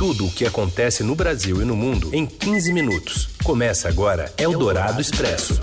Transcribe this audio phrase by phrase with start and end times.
[0.00, 3.28] tudo o que acontece no Brasil e no mundo em 15 minutos.
[3.44, 5.60] Começa agora Eldorado Expresso.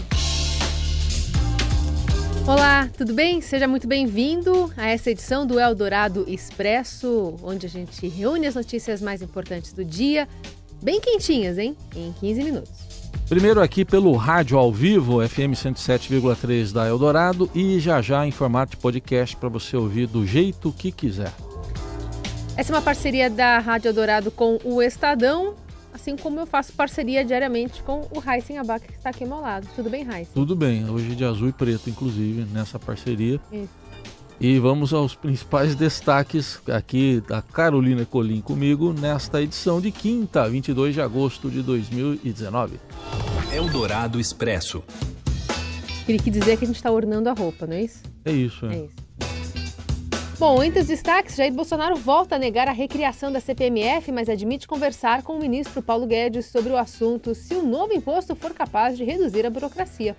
[2.45, 3.41] Olá, tudo bem?
[3.41, 9.01] Seja muito bem-vindo a essa edição do Eldorado Expresso, onde a gente reúne as notícias
[9.01, 10.29] mais importantes do dia,
[10.83, 11.75] bem quentinhas, hein?
[11.95, 12.71] Em 15 minutos.
[13.27, 18.75] Primeiro aqui pelo rádio ao vivo, FM 107,3 da Eldorado e já já em formato
[18.75, 21.33] de podcast para você ouvir do jeito que quiser.
[22.57, 25.53] Essa é uma parceria da Rádio Eldorado com o Estadão,
[25.93, 29.39] assim como eu faço parceria diariamente com o Heisen Abac, que está aqui ao meu
[29.39, 29.67] lado.
[29.75, 30.33] Tudo bem, Heisen?
[30.33, 33.39] Tudo bem, hoje de azul e preto, inclusive, nessa parceria.
[33.51, 33.69] Isso.
[34.41, 40.95] E vamos aos principais destaques aqui da Carolina Colim comigo nesta edição de quinta, 22
[40.95, 42.79] de agosto de 2019.
[43.53, 44.83] Eldorado Expresso.
[46.07, 48.01] Queria que dizer que a gente está ornando a roupa, não é isso?
[48.25, 48.75] É isso, é.
[48.75, 49.06] É isso.
[50.39, 54.67] Bom, entre os destaques, Jair Bolsonaro volta a negar a recriação da CPMF, mas admite
[54.67, 58.95] conversar com o ministro Paulo Guedes sobre o assunto se o novo imposto for capaz
[58.95, 60.15] de reduzir a burocracia.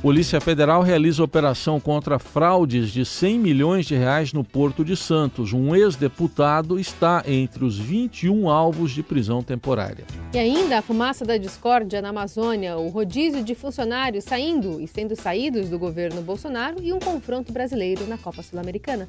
[0.00, 5.52] Polícia Federal realiza operação contra fraudes de 100 milhões de reais no Porto de Santos.
[5.52, 10.04] Um ex-deputado está entre os 21 alvos de prisão temporária.
[10.32, 15.16] E ainda a fumaça da discórdia na Amazônia, o rodízio de funcionários saindo e sendo
[15.16, 19.08] saídos do governo Bolsonaro e um confronto brasileiro na Copa Sul-Americana.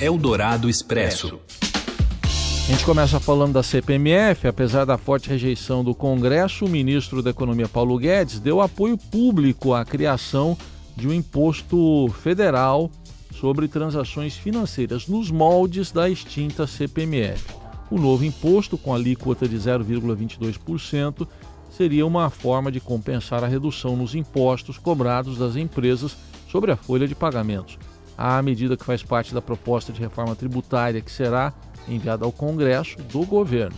[0.00, 1.40] Eldorado Expresso.
[2.22, 4.46] A gente começa falando da CPMF.
[4.46, 9.74] Apesar da forte rejeição do Congresso, o ministro da Economia Paulo Guedes deu apoio público
[9.74, 10.56] à criação
[10.96, 12.90] de um imposto federal
[13.32, 17.42] sobre transações financeiras nos moldes da extinta CPMF.
[17.90, 21.26] O novo imposto, com alíquota de 0,22%,
[21.70, 26.16] seria uma forma de compensar a redução nos impostos cobrados das empresas
[26.50, 27.78] sobre a folha de pagamentos.
[28.18, 31.52] A medida que faz parte da proposta de reforma tributária que será
[31.86, 33.76] enviada ao Congresso do governo.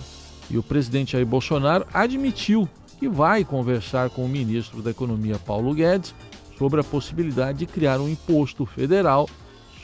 [0.48, 2.66] E o presidente Jair Bolsonaro admitiu
[2.98, 6.14] que vai conversar com o ministro da Economia Paulo Guedes
[6.56, 9.28] sobre a possibilidade de criar um imposto federal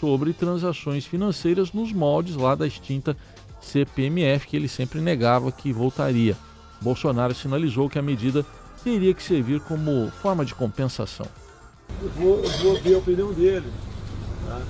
[0.01, 3.15] sobre transações financeiras nos moldes lá da extinta
[3.61, 6.37] CPMF, que ele sempre negava que voltaria.
[6.81, 8.45] Bolsonaro sinalizou que a medida
[8.83, 11.27] teria que servir como forma de compensação.
[12.03, 13.67] Eu vou, eu vou ver a opinião dele.
[14.47, 14.61] Tá?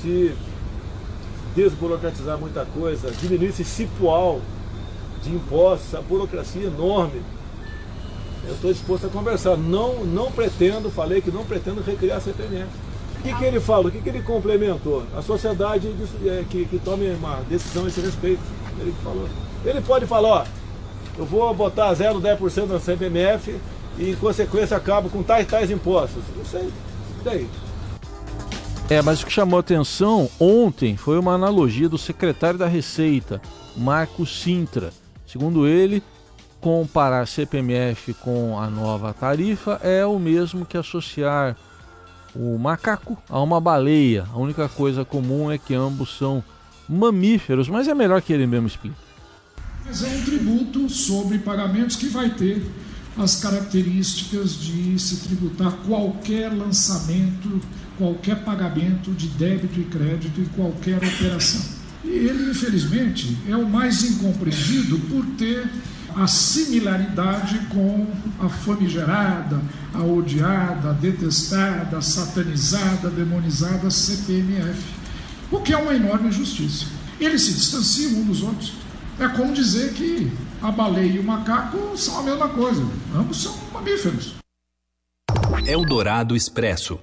[0.00, 0.34] Se
[1.54, 4.40] desburocratizar muita coisa, diminuir esse cipual
[5.22, 7.20] de impostos, a burocracia enorme,
[8.46, 9.56] eu estou disposto a conversar.
[9.56, 12.68] Não, não pretendo, falei que não pretendo recriar a CPMF.
[13.18, 13.86] O que, que ele falou?
[13.86, 15.02] O que, que ele complementou?
[15.16, 15.92] A sociedade
[16.24, 18.40] é, que, que tome uma decisão a esse respeito.
[18.80, 19.28] Ele falou.
[19.64, 20.44] Ele pode falar, ó,
[21.18, 23.58] eu vou botar 0, 10% na CPMF
[23.98, 26.22] e em consequência acabo com tais tais impostos.
[26.36, 26.62] Não sei.
[27.20, 27.48] E daí?
[28.90, 33.38] É, mas o que chamou atenção ontem foi uma analogia do secretário da Receita,
[33.76, 34.94] Marco Sintra.
[35.26, 36.02] Segundo ele,
[36.58, 41.54] comparar CPMF com a nova tarifa é o mesmo que associar
[42.34, 44.26] o macaco a uma baleia.
[44.32, 46.42] A única coisa comum é que ambos são
[46.88, 48.96] mamíferos, mas é melhor que ele mesmo explique.
[49.86, 52.64] É um tributo sobre pagamentos que vai ter
[53.18, 57.60] as características de se tributar qualquer lançamento,
[57.96, 61.60] qualquer pagamento de débito e crédito e qualquer operação.
[62.04, 65.68] E ele, infelizmente, é o mais incompreendido por ter
[66.16, 68.06] a similaridade com
[68.40, 69.60] a famigerada,
[69.92, 74.80] a odiada, a detestada, a satanizada, a demonizada CPMF,
[75.50, 76.86] o que é uma enorme injustiça.
[77.20, 78.72] Eles se distanciam um dos outros.
[79.20, 80.30] É como dizer que
[80.62, 82.82] a baleia e o macaco são a mesma coisa.
[83.12, 84.36] Ambos são mamíferos.
[85.66, 87.00] Eldorado Expresso.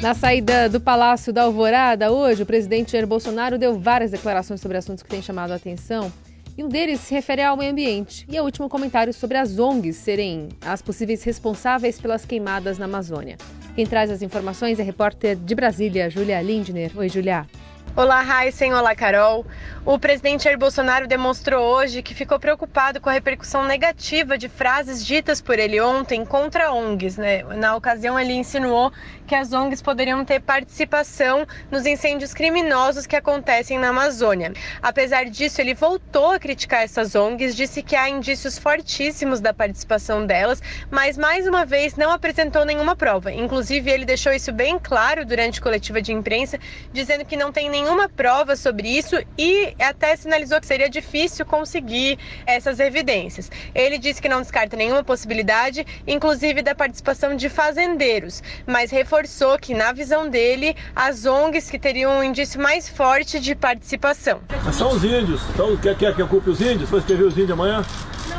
[0.00, 4.78] Na saída do Palácio da Alvorada, hoje, o presidente Jair Bolsonaro deu várias declarações sobre
[4.78, 6.10] assuntos que têm chamado a atenção.
[6.56, 8.26] E um deles se refere ao meio ambiente.
[8.26, 12.86] E é o último comentário sobre as ONGs serem as possíveis responsáveis pelas queimadas na
[12.86, 13.36] Amazônia.
[13.74, 16.90] Quem traz as informações é a repórter de Brasília, Júlia Lindner.
[16.96, 17.46] Oi, Júlia.
[17.96, 18.72] Olá, Heisen.
[18.72, 19.44] Olá, Carol.
[19.84, 25.04] O presidente Jair Bolsonaro demonstrou hoje que ficou preocupado com a repercussão negativa de frases
[25.04, 27.16] ditas por ele ontem contra ONGs.
[27.16, 27.42] Né?
[27.56, 28.92] Na ocasião, ele insinuou
[29.26, 34.52] que as ONGs poderiam ter participação nos incêndios criminosos que acontecem na Amazônia.
[34.80, 40.24] Apesar disso, ele voltou a criticar essas ONGs, disse que há indícios fortíssimos da participação
[40.26, 43.32] delas, mas mais uma vez não apresentou nenhuma prova.
[43.32, 46.58] Inclusive, ele deixou isso bem claro durante coletiva de imprensa,
[46.92, 51.46] dizendo que não tem nenhum nenhuma prova sobre isso e até sinalizou que seria difícil
[51.46, 53.50] conseguir essas evidências.
[53.74, 59.74] Ele disse que não descarta nenhuma possibilidade, inclusive da participação de fazendeiros, mas reforçou que,
[59.74, 64.40] na visão dele, as ONGs que teriam um indício mais forte de participação.
[64.72, 65.40] São os índios.
[65.54, 66.88] Então, quer, quer que eu culpe os índios?
[66.88, 67.82] Foi escrever os índios amanhã?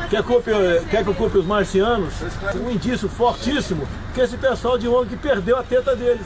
[0.09, 0.51] Quer, culpe,
[0.89, 2.13] quer que eu culpe os marcianos?
[2.55, 6.25] Um indício fortíssimo que esse pessoal de ONG perdeu a teta deles.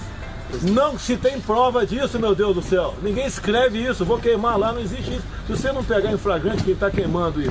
[0.62, 2.94] Não se tem prova disso, meu Deus do céu.
[3.02, 5.24] Ninguém escreve isso, vou queimar lá, não existe isso.
[5.48, 7.50] Se você não pegar em flagrante quem está queimando e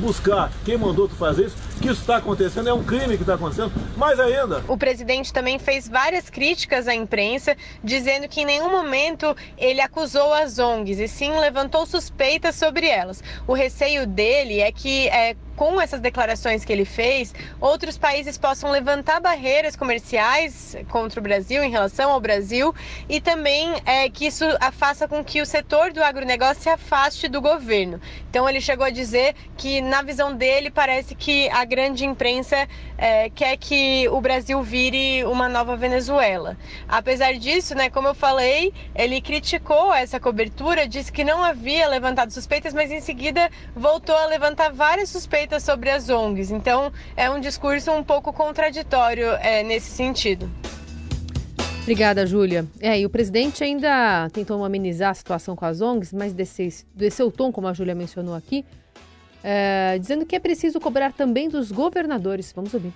[0.00, 3.34] buscar quem mandou tu fazer isso, que isso está acontecendo, é um crime que está
[3.34, 3.72] acontecendo.
[3.96, 4.62] Mais ainda.
[4.68, 10.32] O presidente também fez várias críticas à imprensa, dizendo que em nenhum momento ele acusou
[10.32, 13.22] as ONGs, e sim levantou suspeitas sobre elas.
[13.46, 18.70] O receio dele é que é, com essas declarações que ele fez, outros países possam
[18.70, 22.74] levantar barreiras comerciais contra o Brasil, em relação ao Brasil,
[23.08, 27.40] e também é, que isso faça com que o setor do agronegócio se afaste do
[27.40, 28.00] governo.
[28.28, 32.68] Então, ele chegou a dizer que, na visão dele, parece que a grande imprensa
[32.98, 36.58] é, quer que o Brasil vire uma nova Venezuela.
[36.88, 42.32] Apesar disso, né, como eu falei, ele criticou essa cobertura, disse que não havia levantado
[42.32, 46.50] suspeitas, mas em seguida voltou a levantar várias suspeitas sobre as ONGs.
[46.50, 50.50] Então, é um discurso um pouco contraditório é, nesse sentido.
[51.82, 52.66] Obrigada, Júlia.
[52.80, 57.28] É, e o presidente ainda tentou amenizar a situação com as ONGs, mas desceu, desceu
[57.28, 58.64] o tom, como a Júlia mencionou aqui,
[59.42, 62.52] é, dizendo que é preciso cobrar também dos governadores.
[62.54, 62.92] Vamos ouvir.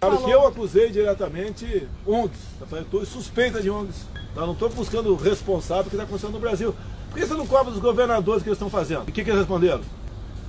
[0.00, 2.38] Claro que eu acusei diretamente ONGs.
[2.70, 4.06] Eu estou suspeita de ONGs.
[4.34, 6.74] Eu não estou buscando o responsável que está acontecendo no Brasil.
[7.10, 9.04] Por que você não cobra dos governadores que eles estão fazendo?
[9.08, 9.80] E o que, que eles responderam?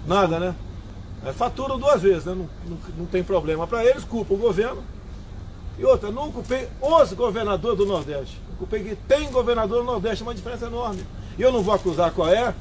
[0.05, 0.55] Nada, né?
[1.25, 2.33] É, faturam duas vezes, né?
[2.33, 4.83] não, não, não tem problema para eles, culpa o governo.
[5.79, 8.37] E outra, não culpei os governadores do Nordeste.
[8.49, 11.03] Eu culpei que tem governador no Nordeste, uma diferença enorme.
[11.37, 12.53] E eu não vou acusar qual é,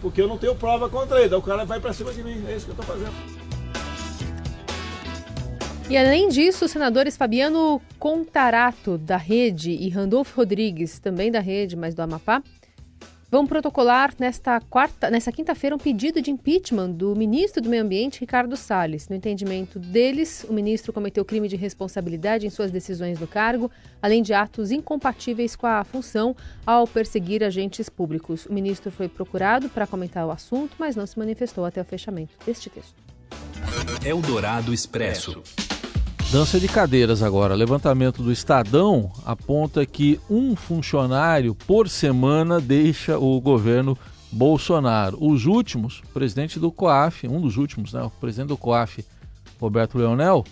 [0.00, 1.34] porque eu não tenho prova contra ele.
[1.34, 2.44] o cara vai para cima de mim.
[2.48, 3.12] É isso que eu estou fazendo.
[5.90, 11.76] E além disso, os senadores Fabiano Contarato, da Rede, e Randolfo Rodrigues, também da Rede,
[11.76, 12.42] mas do Amapá,
[13.30, 18.20] vão protocolar nesta quarta, nesta quinta-feira um pedido de impeachment do ministro do Meio Ambiente,
[18.20, 19.08] Ricardo Salles.
[19.08, 23.70] No entendimento deles, o ministro cometeu crime de responsabilidade em suas decisões do cargo,
[24.00, 26.34] além de atos incompatíveis com a função
[26.66, 28.46] ao perseguir agentes públicos.
[28.46, 32.34] O ministro foi procurado para comentar o assunto, mas não se manifestou até o fechamento
[32.46, 32.94] deste texto.
[34.04, 35.42] Eldorado Expresso.
[36.30, 37.54] Dança de cadeiras agora.
[37.54, 43.96] Levantamento do Estadão aponta que um funcionário por semana deixa o governo
[44.30, 45.16] Bolsonaro.
[45.18, 49.02] Os últimos, presidente do COAF, um dos últimos, né, o presidente do COAF,
[49.58, 50.44] Roberto Leonel,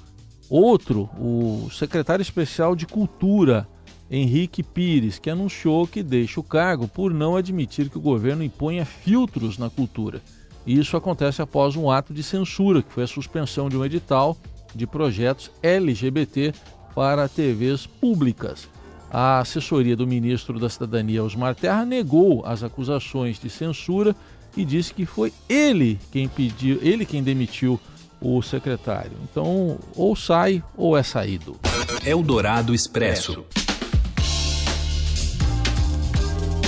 [0.49, 3.69] outro, o secretário especial de Cultura,
[4.11, 8.87] Henrique Pires, que anunciou que deixa o cargo por não admitir que o governo imponha
[8.87, 10.23] filtros na cultura.
[10.67, 14.39] E isso acontece após um ato de censura, que foi a suspensão de um edital
[14.77, 16.53] de projetos LGBT
[16.95, 18.69] para TVs públicas.
[19.11, 24.15] A assessoria do ministro da Cidadania, Osmar Terra, negou as acusações de censura
[24.57, 27.79] e disse que foi ele quem pediu, ele quem demitiu
[28.21, 29.13] o secretário.
[29.31, 31.57] Então, ou sai ou é saído.
[32.05, 33.45] Eldorado Expresso.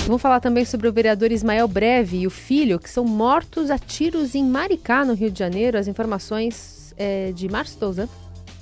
[0.05, 3.77] Vamos falar também sobre o vereador Ismael Breve e o filho, que são mortos a
[3.77, 5.77] tiros em Maricá, no Rio de Janeiro.
[5.77, 8.09] As informações é de Márcio Souza.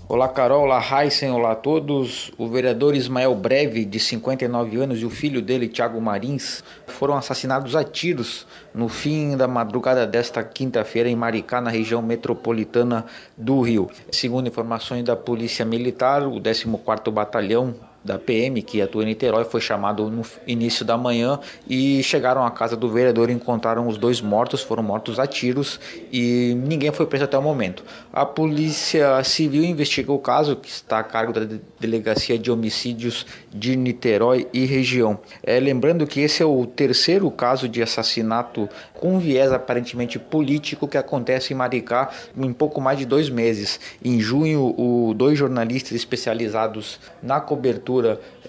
[0.07, 2.31] Olá Carol, olá Heisen, olá a todos.
[2.37, 7.75] O vereador Ismael Breve, de 59 anos, e o filho dele, Tiago Marins, foram assassinados
[7.75, 13.89] a tiros no fim da madrugada desta quinta-feira em Maricá, na região metropolitana do Rio.
[14.09, 19.59] Segundo informações da Polícia Militar, o 14º Batalhão da PM que atua em Niterói foi
[19.59, 24.21] chamado no início da manhã e chegaram à casa do vereador e encontraram os dois
[24.21, 25.79] mortos, foram mortos a tiros
[26.11, 27.83] e ninguém foi preso até o momento.
[28.13, 31.41] A Polícia Civil investiga o caso, que está a cargo da
[31.79, 35.19] Delegacia de Homicídios de Niterói e região.
[35.43, 40.97] É, lembrando que esse é o terceiro caso de assassinato com viés aparentemente político que
[40.97, 43.79] acontece em Maricá em pouco mais de dois meses.
[44.03, 47.96] Em junho, o, dois jornalistas especializados na cobertura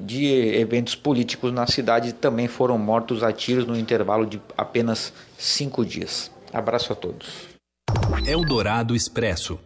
[0.01, 0.27] de
[0.57, 6.31] eventos políticos na cidade também foram mortos a tiros no intervalo de apenas cinco dias.
[6.53, 7.49] Abraço a todos.
[8.27, 9.59] Eldorado Expresso.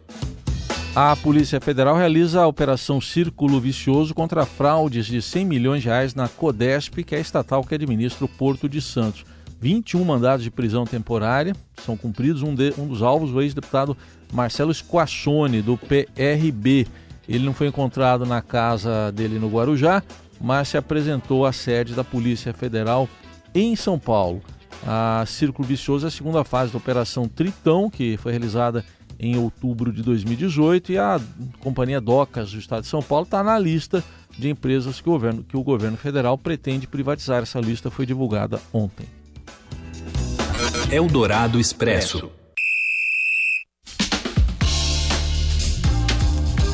[0.95, 6.13] A Polícia Federal realiza a Operação Círculo Vicioso contra fraudes de 100 milhões de reais
[6.13, 9.25] na Codesp, que é a estatal que administra o Porto de Santos.
[9.59, 12.43] 21 mandados de prisão temporária são cumpridos.
[12.43, 13.97] Um, de, um dos alvos, o ex-deputado
[14.31, 16.85] Marcelo Squassone, do PRB.
[17.27, 20.03] Ele não foi encontrado na casa dele no Guarujá,
[20.39, 23.07] mas se apresentou à sede da Polícia Federal
[23.53, 24.41] em São Paulo.
[24.85, 28.83] A Círculo Vicioso é a segunda fase da Operação Tritão, que foi realizada
[29.19, 31.19] em outubro de 2018, e a
[31.59, 34.03] companhia Docas do Estado de São Paulo está na lista
[34.37, 37.43] de empresas que o, governo, que o governo federal pretende privatizar.
[37.43, 39.05] Essa lista foi divulgada ontem.
[40.91, 42.29] Eldorado Expresso.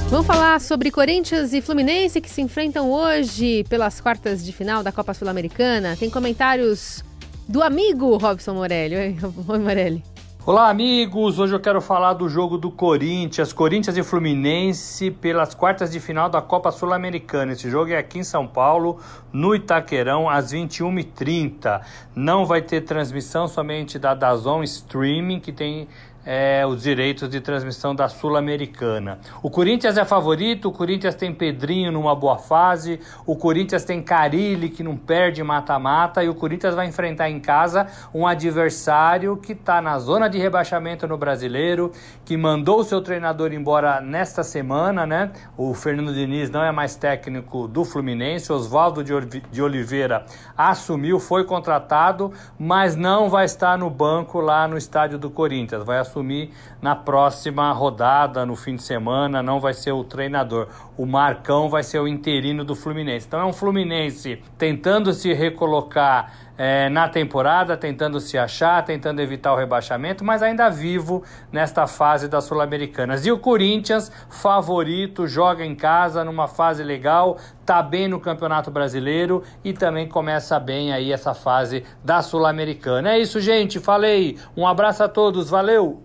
[0.10, 4.92] Vamos falar sobre Corinthians e Fluminense que se enfrentam hoje pelas quartas de final da
[4.92, 5.96] Copa Sul-Americana.
[5.96, 7.04] Tem comentários
[7.48, 9.16] do amigo Robson Morelli.
[9.48, 10.04] Oi, Morelli.
[10.48, 11.38] Olá, amigos!
[11.38, 16.28] Hoje eu quero falar do jogo do Corinthians, Corinthians e Fluminense pelas quartas de final
[16.28, 17.52] da Copa Sul-Americana.
[17.52, 18.98] Esse jogo é aqui em São Paulo,
[19.32, 21.82] no Itaquerão, às 21h30.
[22.16, 25.88] Não vai ter transmissão somente da Dazon Streaming, que tem
[26.26, 29.20] é, os direitos de transmissão da Sul-Americana.
[29.42, 34.70] O Corinthians é favorito, o Corinthians tem Pedrinho numa boa fase, o Corinthians tem Carilli
[34.70, 39.82] que não perde mata-mata e o Corinthians vai enfrentar em casa um adversário que está
[39.82, 41.92] na zona de rebaixamento no brasileiro,
[42.26, 45.32] que mandou o seu treinador embora nesta semana, né?
[45.58, 50.26] O Fernando Diniz não é mais técnico do Fluminense, Oswaldo de Oliveira
[50.58, 56.00] assumiu, foi contratado, mas não vai estar no banco lá no estádio do Corinthians, vai
[56.10, 56.52] assumir
[56.82, 60.68] na próxima rodada, no fim de semana, não vai ser o treinador.
[60.98, 63.28] O Marcão vai ser o interino do Fluminense.
[63.28, 69.54] Então é um Fluminense tentando se recolocar é, na temporada, tentando se achar, tentando evitar
[69.54, 71.24] o rebaixamento, mas ainda vivo
[71.54, 73.26] nesta fase das Sul-Americanas.
[73.26, 79.42] E o Corinthians, favorito, joga em casa numa fase legal, tá bem no Campeonato Brasileiro
[79.64, 83.14] e também começa bem aí essa fase da Sul-Americana.
[83.14, 83.80] É isso, gente.
[83.80, 84.38] Falei.
[84.58, 85.50] Um abraço a todos.
[85.50, 86.04] Valeu.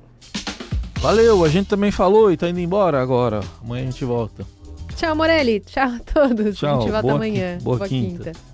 [1.00, 1.44] Valeu.
[1.44, 3.40] A gente também falou e tá indo embora agora.
[3.61, 4.46] Amanhã a gente volta.
[4.94, 5.58] Tchau, Morelli.
[5.58, 6.56] Tchau a todos.
[6.56, 6.76] Tchau.
[6.76, 7.58] A gente volta boa amanhã.
[7.61, 8.30] Boa, boa quinta.
[8.30, 8.53] quinta.